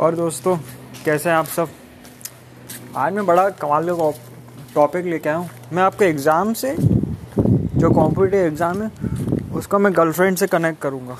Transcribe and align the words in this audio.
और 0.00 0.14
दोस्तों, 0.14 0.56
कैसे 1.04 1.28
हैं 1.28 1.36
आप 1.36 1.46
सब? 1.46 1.68
आज 2.96 3.12
मैं 3.12 3.24
बड़ा 3.26 3.48
कमाल 3.50 3.88
का 3.90 4.10
टॉपिक 4.74 5.04
लेके 5.04 5.28
आया 5.28 5.38
हूँ। 5.38 5.48
मैं 5.72 5.82
आपके 5.82 6.04
एग्ज़ाम 6.04 6.52
से, 6.52 6.74
जो 6.78 7.90
कॉम्पिटिटिव 7.90 8.40
एग्ज़ाम 8.40 8.82
है, 8.82 8.90
उसका 9.54 9.78
मैं 9.78 9.92
गर्लफ्रेंड 9.96 10.36
से 10.36 10.46
कनेक्ट 10.46 10.80
करूँगा। 10.82 11.16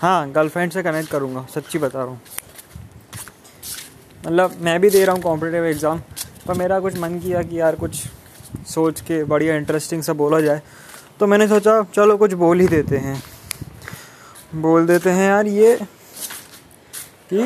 हाँ 0.00 0.30
गर्लफ्रेंड 0.30 0.72
से 0.72 0.82
कनेक्ट 0.82 1.10
करूँगा, 1.10 1.44
सच्ची 1.54 1.78
बता 1.78 1.98
रहा 1.98 2.08
हूँ। 2.08 2.20
मतलब 4.26 4.54
मैं 4.60 4.80
भी 4.80 4.90
दे 4.90 5.04
रहा 5.04 5.14
हूँ 5.14 5.22
कॉम्पिटिटिव 5.22 5.64
एग्ज़ाम 5.64 6.00
पर 6.46 6.54
मेरा 6.54 6.78
कुछ 6.80 6.98
मन 6.98 7.18
किया 7.18 7.42
कि 7.42 7.60
यार 7.60 7.76
कुछ 7.76 8.02
सोच 8.66 9.00
के, 9.00 9.22
बढ़िया 9.24 9.56
इंटरेस्टिंग 9.56 10.02
सा 10.02 10.12
बोला 10.12 10.40
जाए। 10.40 10.62
तो 11.20 11.26
मैंने 11.26 11.48
सोचा, 11.48 11.82
चलो 11.94 12.16
कुछ 12.16 12.32
बोल 12.34 12.60
ही 12.60 12.68
देते 12.68 12.98
हैं। 12.98 13.22
बोल 14.54 14.86
देते 14.86 15.10
हैं, 15.10 15.28
यार 15.28 15.46
ये 15.46 15.78
कि 17.32 17.44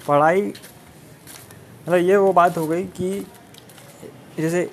पढ़ाई 0.00 0.42
मतलब 0.42 1.96
ये 1.98 2.16
वो 2.16 2.32
बात 2.32 2.56
हो 2.58 2.66
गई 2.66 2.82
कि 2.96 3.26
जैसे 4.38 4.68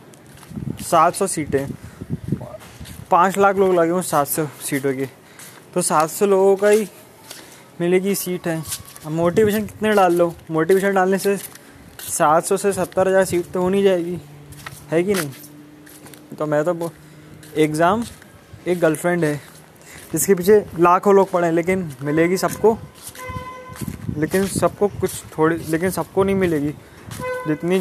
सात 0.82 1.16
सौ 1.16 1.28
सीटें, 1.28 1.68
पाँच 3.12 3.38
लाख 3.38 3.56
लोग 3.56 3.74
लगे 3.76 4.02
सात 4.04 4.28
सौ 4.28 4.46
सीटों 4.66 4.94
की 4.94 5.06
तो 5.74 5.82
सात 5.82 6.10
सौ 6.10 6.26
लोगों 6.26 6.56
का 6.56 6.70
ही 6.70 6.88
मिलेगी 7.82 8.16
सीट 8.16 8.48
है। 8.48 8.62
अब 9.06 9.12
मोटिवेशन 9.12 9.66
कितने 9.66 9.94
डाल 9.94 10.14
लो? 10.14 10.34
मोटिवेशन 10.52 10.94
डालने 10.94 11.18
से 11.18 11.36
सात 11.38 12.46
सौ 12.46 12.58
से 12.58 12.72
सत्तर 12.74 13.08
हज़ार 13.08 13.26
सीट 13.26 13.52
तो 13.52 13.62
होनी 13.62 13.84
जाएगी, 13.84 14.20
है 14.92 15.04
कि 15.04 15.14
नहीं? 15.14 15.30
तो 16.38 16.46
मैं 16.46 16.64
तो 16.66 16.92
एग्ज़ाम 17.58 18.04
एक 18.68 18.80
गर्लफ्रेंड 18.80 19.24
है, 19.24 19.36
जिसके 20.12 20.36
पीछे 20.36 20.64
लाखों 20.80 21.16
लोग 21.16 21.32
पढ़े 21.32 21.52
लेकिन 21.52 21.92
मिलेगी 22.04 22.38
सबको। 22.38 22.78
लेकिन 24.18 24.46
सबको 24.48 24.88
कुछ 25.02 25.24
थोड़ी, 25.38 25.56
लेकिन 25.70 25.90
सबको 25.90 26.24
नहीं 26.24 26.36
मिलेगी। 26.36 26.74
जितनी 27.48 27.80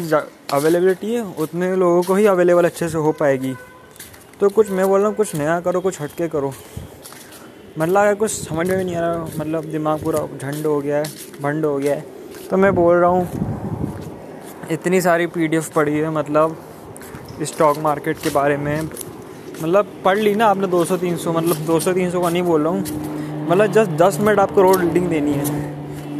अवेलेबिलिटी 0.53 1.13
है, 1.13 1.21
उतने 1.35 1.75
लोगों 1.75 2.01
को 2.03 2.15
ही 2.15 2.25
अवेलेबल 2.25 2.65
अच्छे 2.65 2.89
से 2.89 2.97
हो 2.97 3.11
पाएगी। 3.11 3.53
तो 4.39 4.49
कुछ 4.49 4.69
मैं 4.71 4.87
बोल 4.87 4.99
रहा 4.99 5.07
हूँ, 5.07 5.15
कुछ 5.15 5.35
नया 5.35 5.59
करो, 5.59 5.81
कुछ 5.81 6.01
हटके 6.01 6.27
करो। 6.27 6.53
मतलब 7.79 8.01
अगर 8.01 8.15
कुछ 8.15 8.31
समझ 8.31 8.69
में 8.69 8.83
नहीं 8.83 8.95
आ 8.95 8.99
रहा 9.01 9.25
मतलब 9.37 9.65
दिमाग 9.71 10.03
पूरा 10.03 10.19
झंड 10.37 10.65
हो 10.65 10.79
गया 10.81 10.97
है 10.97 11.03
भंड 11.41 11.65
हो 11.65 11.77
गया 11.77 11.95
है। 11.95 12.05
तो 12.49 12.57
मैं 12.57 12.73
बोल 12.75 12.95
रहा 12.95 13.09
हूँ, 13.09 13.27
इतनी 14.71 15.01
सारी 15.01 15.27
पीडीएफ 15.27 15.69
पढ़ी 15.75 15.97
है 15.97 16.09
मतलब 16.09 16.57
स्टॉक 17.43 17.77
मार्केट 17.77 18.17
के 18.17 18.29
बारे 18.29 18.57
में। 18.57 18.81
मतलब 18.81 19.91
पढ़ 20.05 20.17
ली 20.17 20.33
ना 20.35 20.45
आपने 20.45 20.67
200-300 20.67 21.31
मतलब 21.33 21.65
200-300 21.65 22.21
का 22.21 22.29
नहीं 22.29 22.43
बोल 22.43 22.63
रहा 22.63 22.73
हूँ। 22.73 23.47
मतलब 23.47 23.71
जस्ट 23.71 23.91
10 24.01 24.19
मिनट 24.19 24.39
आपको 24.39 24.61
रोड 24.61 24.81
रीडिंग 24.81 25.07
देनी 25.09 25.33
है। 25.33 25.45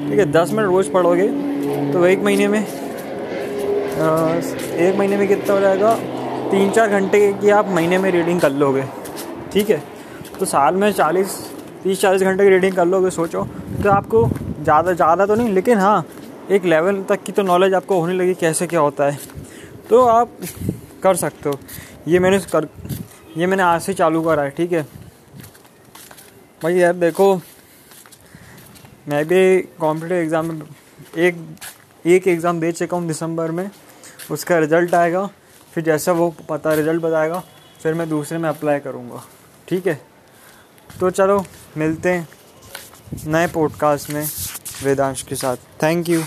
ठीक 0.08 0.20
है 0.20 0.26
10 0.34 0.52
मिनट 0.52 0.66
रोज़ 0.66 0.90
पढ़ोगे 0.92 1.28
तो 1.94 2.06
एक 2.08 2.20
महीने 2.24 2.48
में 2.48 2.60
एक 2.60 4.96
महीने 4.98 5.18
में 5.18 5.28
कितना 5.28 5.54
हो 5.54 5.60
जाएगा? 5.60 5.96
तीन 6.52 6.70
चार 6.72 6.90
घंटे 6.90 7.32
की 7.34 7.50
आप 7.52 7.70
महीने 7.70 7.98
में 7.98 8.10
रीडिंग 8.12 8.42
कर 8.42 8.52
लोगे, 8.54 8.84
ठीक 9.54 9.70
है? 9.70 9.82
तो 10.40 10.46
साल 10.46 10.76
में 10.76 10.92
चालीस, 10.92 11.38
तीस 11.84 12.02
चालीस 12.02 12.22
घंटे 12.22 12.44
की 12.44 12.50
रीडिंग 12.50 12.76
कर 12.76 12.86
लोगे, 12.86 13.10
सोचो। 13.10 13.44
तो 13.84 13.90
आपको 13.92 14.26
ज़्यादा 14.28 14.94
ज़्यादा 14.94 15.26
तो 15.26 15.36
नहीं, 15.36 15.54
लेकिन 15.54 15.78
हाँ 15.78 16.06
एक 16.52 16.66
लेवल 16.66 17.04
तक 17.10 17.24
की 17.24 17.32
तो 17.32 17.42
नॉलेज 17.44 17.74
आपको 17.74 18.00
होने 18.00 18.14
लगी, 18.14 18.34
कैसे 18.36 18.68
क्या 18.68 18.80
होता 18.80 19.06
है। 19.06 19.18
तो 19.90 20.02
आप 20.04 20.30
कर 21.04 21.16
सकते 21.16 21.50
हो। 21.50 21.60
ये 22.08 22.20
मैंने 22.20 22.40
कर, 22.54 22.68
ये 23.38 23.48
मैंने 23.48 23.64
आज 23.64 23.82
से 23.82 23.94
चालू 23.94 24.22
करा 24.22 24.44
है, 24.44 24.50
ठीक 24.50 24.72
है? 24.72 24.82
भाई, 26.62 26.76
यार 26.76 26.94
देखो 26.96 27.42
मैं 29.08 29.24
भी 29.28 29.60
कॉम्पिटेटिव 29.80 30.18
एग्ज़ाम 30.18 30.46
में 30.46 30.62
एक 31.18 31.36
एक 32.06 32.28
एग्ज़ाम 32.28 32.60
दे 32.60 32.72
चुका 32.72 32.98
हूँ 32.98 33.08
दिसंबर 33.08 33.52
में। 33.52 33.70
उसका 34.32 34.58
रिज़ल्ट 34.60 34.94
आएगा, 34.96 35.26
फिर 35.74 35.84
जैसा 35.84 36.12
वो 36.12 36.30
पता 36.50 36.74
रिज़ल्ट 36.74 37.02
बताएगा, 37.02 37.40
फिर 37.84 37.94
मैं 37.94 38.10
दूसरे 38.10 38.38
में 38.38 38.50
अप्लाई 38.50 38.80
करूँगा। 38.80 39.24
ठीक 39.68 39.88
है? 39.88 40.00
तो 41.00 41.10
चलो, 41.10 41.44
मिलते 41.78 42.10
हैं 42.10 42.28
नए 43.28 43.48
पॉडकास्ट 43.48 44.10
में 44.10 44.26
वेदांश 44.84 45.22
के 45.22 45.36
साथ। 45.36 45.58
Thank 45.84 46.10
you 46.10 46.24